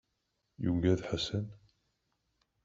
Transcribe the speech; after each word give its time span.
Yuggad 0.63 0.99
Ḥasan? 1.07 1.47